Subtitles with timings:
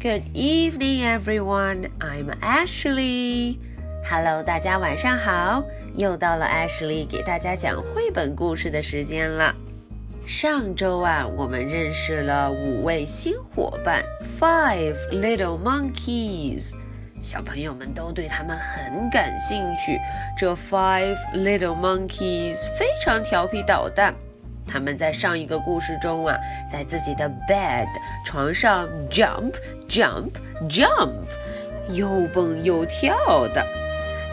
[0.00, 1.90] Good evening, everyone.
[1.98, 3.58] I'm Ashley.
[4.08, 5.64] Hello，大家晚上好！
[5.96, 9.52] 又到了 Ashley 给大家讲绘本故事的时间了。
[10.24, 14.04] 上周啊，我们认识了五位新伙伴
[14.38, 16.74] ，Five Little Monkeys。
[17.20, 19.98] 小朋友们都对他们很感兴趣。
[20.38, 24.14] 这 Five Little Monkeys 非常调皮捣蛋。
[24.68, 26.36] 他们在上一个故事中啊，
[26.70, 27.88] 在自己的 bed
[28.24, 29.54] 床上 jump
[29.88, 30.30] jump
[30.68, 31.10] jump，
[31.88, 33.16] 又蹦又跳
[33.48, 33.66] 的。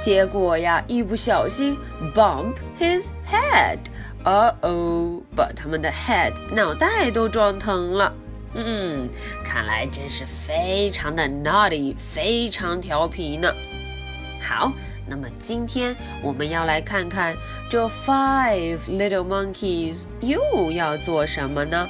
[0.02, 1.78] 结果呀，一不小心
[2.14, 3.78] bump his head，
[4.26, 8.14] 哦哦，把他们的 head 脑袋都撞疼了。
[8.54, 9.10] 嗯，
[9.44, 13.52] 看来真是非常的 naughty，非常调皮呢。
[14.42, 14.72] 好。
[15.08, 17.36] 那么今天我们要来看看
[17.70, 21.88] 这 Five Little Monkeys 又要做什么呢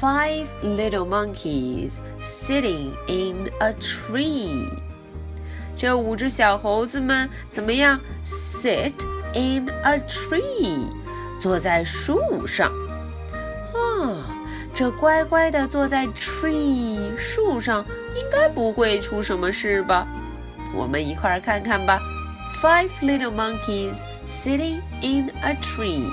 [0.00, 4.68] ？Five little monkeys sitting in a tree。
[5.76, 8.92] 这五只小猴子们怎么样？Sit
[9.32, 10.90] in a tree，
[11.40, 12.72] 坐在树上。
[13.72, 14.34] 啊，
[14.74, 17.84] 这乖乖的坐在 tree 树上，
[18.16, 20.06] 应该不会出什么事吧？
[20.75, 21.99] 我们一块儿看看吧。
[22.61, 26.09] Five little monkeys sitting in a tree.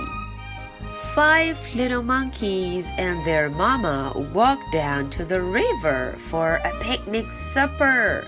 [1.15, 8.23] Five little monkeys and their mama walk down to the river for a picnic supper.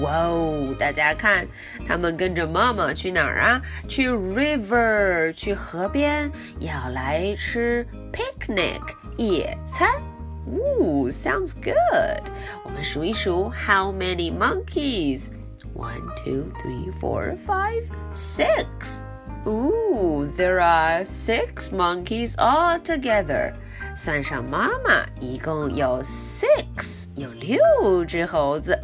[0.00, 0.74] 哇哦！
[0.78, 1.48] 大家看，
[1.86, 3.60] 他们跟着妈妈去哪儿啊？
[3.88, 8.82] 去 river，去河边，要来吃 picnic
[9.16, 9.88] 野餐。
[10.46, 12.22] Ooh, sounds good.
[12.64, 15.30] 我们数一数，How many monkeys?
[15.74, 19.02] One, two, three, four, five, six.
[19.46, 23.54] Ooh, there are six monkeys all together.
[23.94, 28.78] 算上妈妈，一共有 six，有六只猴子。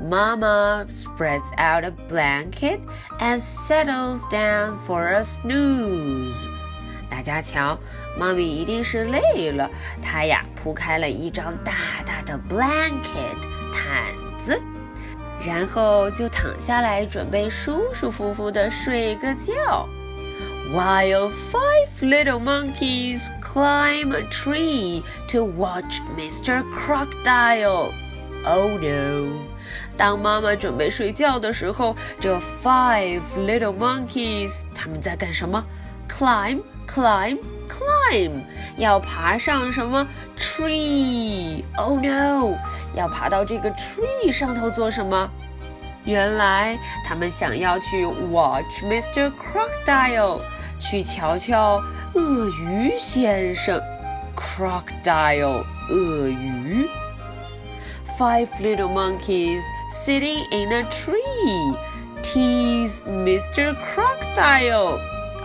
[0.00, 2.80] Mama spreads out a blanket
[3.20, 6.48] and settles down for a snooze.
[7.08, 7.78] 大家瞧，
[8.18, 9.70] 妈咪一定是累了，
[10.02, 11.72] 她呀铺开了一张大
[12.04, 13.38] 大的 blanket
[13.72, 14.60] 毯子。
[15.45, 19.87] 然后就躺下来，准备舒舒服服的睡个觉。
[20.73, 26.61] While five little monkeys climb a tree to watch Mr.
[26.73, 27.91] Crocodile.
[28.43, 29.45] Oh no!
[29.95, 35.63] 当妈妈准备睡觉的时候，这 five little monkeys 他们在干什么
[36.09, 38.44] ？Climb, climb, climb，
[38.76, 41.64] 要爬上什么 tree?
[41.76, 42.56] Oh no!
[42.94, 45.30] 要爬到这个 tree 上头做什么？
[46.04, 46.76] 原来
[47.06, 49.30] 他们想要去 watch Mr.
[49.30, 50.40] Crocodile，
[50.80, 51.82] 去瞧瞧
[52.14, 53.80] 鳄鱼先生。
[54.34, 56.88] Crocodile，鳄鱼。
[58.18, 61.76] Five little monkeys sitting in a tree
[62.22, 63.74] tease Mr.
[63.86, 64.98] Crocodile.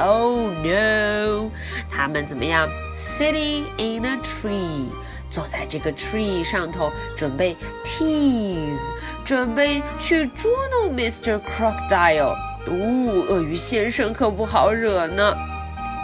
[0.04, 1.50] Oh no！
[1.88, 4.88] 他们怎么样？Sitting in a tree，
[5.30, 8.90] 坐在这个 tree 上头，准备 tease，
[9.24, 11.40] 准备去捉弄 Mr.
[11.40, 12.34] Crocodile。
[12.68, 15.36] 呜，鳄鱼先生可不好惹呢。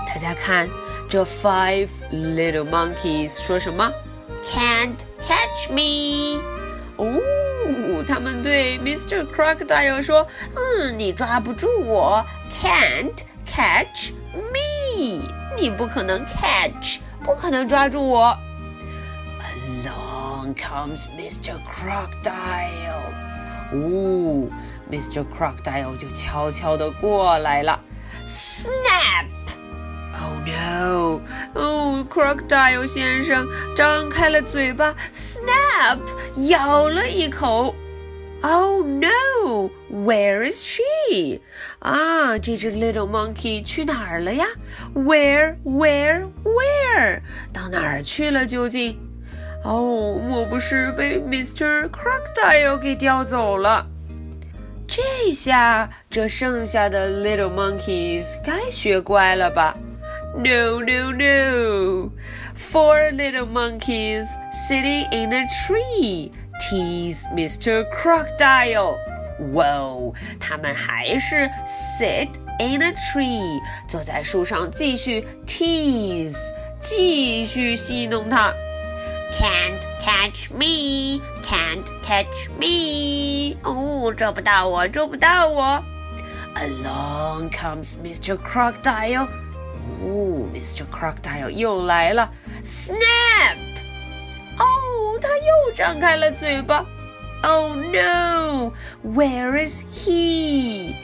[0.06, 0.68] 大家看，
[1.08, 3.92] 这 five little monkeys 说什么
[4.44, 6.40] ？Can't catch me！
[6.96, 9.26] 哦，他们对 Mr.
[9.26, 13.24] Crocodile 说：“嗯，你抓不住我，Can't。”
[13.58, 14.12] Catch
[14.52, 15.26] me！
[15.56, 18.38] 你不可能 catch，不可能抓住我。
[19.42, 21.54] Along comes Mr.
[21.68, 23.02] Crocodile。
[23.72, 24.48] 哦
[24.88, 25.24] ，Mr.
[25.36, 27.80] Crocodile 就悄悄地过来了。
[28.24, 28.78] Snap！Oh
[30.46, 31.20] no！
[31.54, 33.44] 哦，Crocodile 先生
[33.74, 35.98] 张开了嘴巴，snap，
[36.48, 37.74] 咬了一口。
[38.41, 39.69] Oh no!
[39.89, 41.39] Where is she?
[41.79, 44.45] 啊，这只 little monkey 去哪儿了呀？
[44.93, 47.21] Where, where, where?
[47.53, 48.45] 到哪儿去了？
[48.45, 48.99] 究竟？
[49.63, 51.89] 哦，莫不是被 Mr.
[51.89, 53.87] Crocodile 给叼走了？
[54.85, 59.77] 这下，这剩下的 little monkeys 该学乖了吧？
[60.35, 62.11] No, no, no!
[62.57, 67.85] Four little monkeys sitting in a tree tease Mr.
[67.91, 68.97] Crocodile.
[69.39, 72.29] Whoa，他们还是 sit
[72.59, 76.37] in a tree，坐在树上继续 tease，
[76.79, 78.53] 继续戏弄他。
[79.31, 83.57] Can't catch me, can't catch me。
[83.63, 85.83] 哦，捉不到我，捉不到我。
[86.55, 88.37] Along comes Mr.
[88.37, 89.27] Crocodile。
[90.03, 90.85] 哦，Mr.
[90.91, 92.31] Crocodile 又来了。
[92.63, 93.66] Snap！
[94.97, 96.85] 哦 他又张开了嘴巴。
[97.43, 98.71] Oh no!
[99.05, 100.95] Where is he?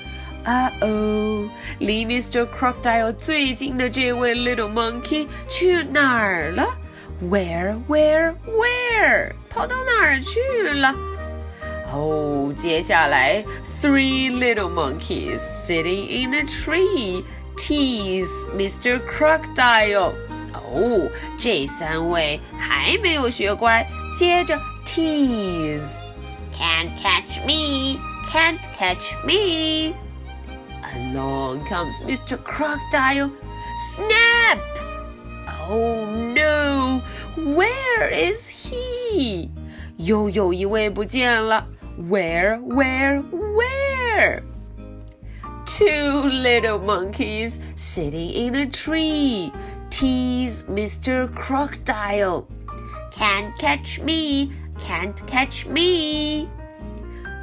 [0.46, 1.50] 啊哦，
[1.80, 2.48] 离 Mr.
[2.48, 6.66] Crocodile 最近的这位 Little Monkey 去哪儿了？
[7.22, 9.34] Where, where, where？
[9.50, 10.40] 跑到哪儿去
[10.80, 10.96] 了？
[11.92, 13.44] 哦，接下来
[13.82, 17.26] three little monkeys sitting in a tree
[17.58, 19.02] tease Mr.
[19.06, 20.14] Crocodile。
[20.64, 23.86] 哦，这三位还没有学乖，
[24.18, 28.00] 接着 tease。Can't catch me,
[28.30, 29.94] can't catch me.
[30.94, 32.38] Along comes Mr.
[32.38, 33.32] Crocodile.
[33.96, 34.60] Snap!
[35.70, 37.02] Oh no!
[37.38, 39.50] Where is he?
[39.98, 41.66] 又有一位不见了。
[41.98, 44.44] Where, where, where?
[45.66, 49.52] Two little monkeys sitting in a tree
[49.94, 51.34] tease Mr.
[51.36, 52.48] Crocodile.
[53.12, 56.48] Can't catch me, can't catch me.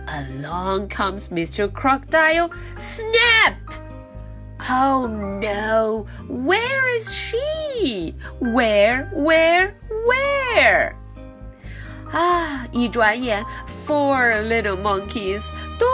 [0.08, 1.72] Along comes Mr.
[1.72, 2.50] Crocodile.
[2.78, 3.54] Snap!
[4.70, 6.06] Oh no!
[6.28, 8.14] Where is she?
[8.40, 9.74] Where, where,
[10.06, 10.94] where?
[12.12, 12.66] 啊！
[12.72, 13.44] 一转眼，
[13.86, 15.86] four little monkeys 都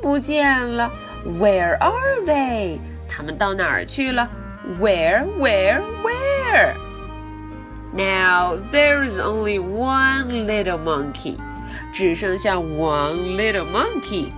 [0.00, 0.92] 不见了。
[1.24, 2.78] Where are they？
[3.08, 4.28] 他们到哪儿去了
[4.78, 6.76] ？Where, where, where?
[7.92, 11.38] Now there's only one little monkey.
[11.92, 14.32] 只剩下 one little monkey。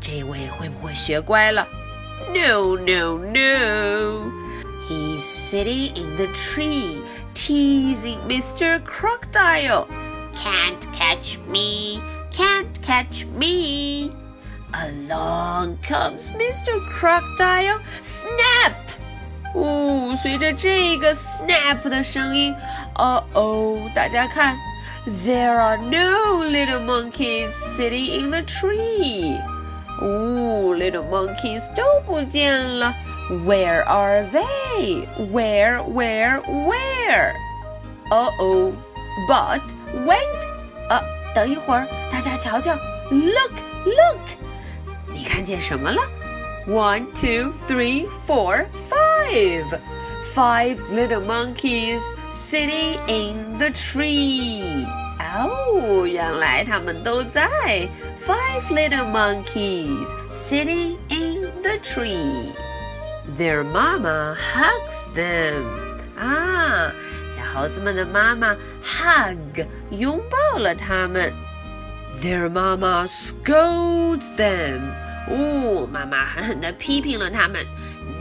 [0.00, 1.66] 这位会不会学乖了？
[2.32, 4.30] No, no, no.
[4.88, 7.02] He's sitting in the tree,
[7.34, 8.82] teasing Mr.
[8.84, 9.86] Crocodile.
[10.32, 12.00] Can't catch me,
[12.30, 14.10] can't catch me.
[14.72, 16.80] Along comes Mr.
[16.90, 17.80] Crocodile.
[18.00, 18.74] Snap!
[19.54, 22.54] 哦，随着这个 snap 的声音，
[22.96, 24.56] 哦哦，大家看。
[25.24, 29.40] there are no little monkeys sitting in the tree.
[30.02, 32.92] Ooh, little monkeys 都不见了。
[33.46, 35.08] Where are they?
[35.32, 37.32] Where, where, where?
[38.10, 38.72] Uh oh.
[39.28, 39.62] But
[40.06, 40.18] wait.
[40.90, 41.02] 啊，
[41.34, 42.74] 等一会儿，大家瞧瞧。
[43.10, 43.52] Look,
[43.86, 44.20] look.
[45.06, 46.02] 你看见什么了？
[46.66, 49.01] One, two, three, four, five
[50.34, 54.86] five little monkeys sitting in the tree.
[55.18, 57.88] 哦，原来他们都在。
[58.26, 62.52] Five little monkeys sitting in the tree.
[63.36, 65.64] Their mama hugs them.
[66.18, 66.92] 啊，
[67.34, 71.32] 小猴子们的妈妈 hug 拥抱了他们。
[72.20, 74.80] Their mama scolds them.
[75.28, 77.64] 哦，妈妈狠狠地批评了他们。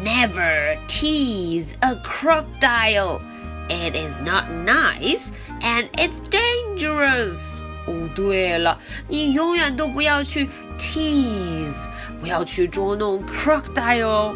[0.04, 3.22] Never tease a crocodile.
[3.70, 5.32] It is not nice
[5.62, 7.62] and it's dangerous.
[7.86, 11.88] 哦，对了，你永远都不要去 tease，
[12.20, 14.34] 不要去捉弄 crocodile。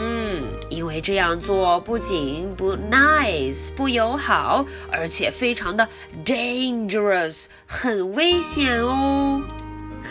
[0.00, 5.88] 嗯，因为这样做不仅不 nice 不友好，而且非常的
[6.24, 9.42] dangerous，很危险哦。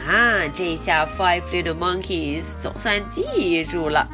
[0.07, 4.07] 啊，这下 Five Little Monkeys 总算记住了。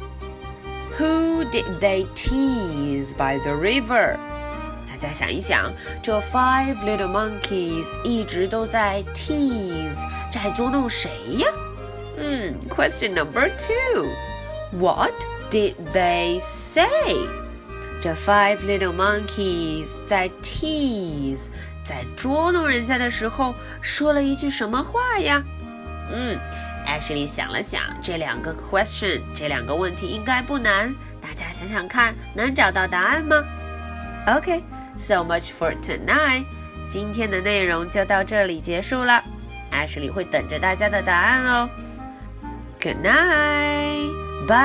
[0.98, 4.16] who did they tease by the river？
[4.88, 11.46] 大家想一想，这 five little monkeys 一直都在 tease，在捉弄谁呀？
[12.16, 14.08] 嗯，Question number two.
[14.72, 15.14] What
[15.50, 16.84] did they say？
[18.02, 21.46] 这 five little monkeys 在 tease，
[21.84, 25.42] 在捉弄人家的时候说了一句什么话呀？
[26.12, 26.38] 嗯。
[26.85, 30.93] Ashley 想了想，这两个 question，这两个问题应该不难。
[31.21, 33.43] 大家想想看，能找到答案吗
[34.27, 36.45] ？OK，so much for tonight。
[36.89, 39.23] 今天的内容就到这里结束了。
[39.71, 41.69] Ashley 会等着大家的答案哦。
[42.79, 44.55] Good night，bye。